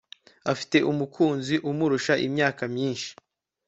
afite 0.51 0.77
umukunzi 0.91 1.55
umurusha 1.69 2.13
imyaka 2.27 2.63
myinshi 2.73 3.09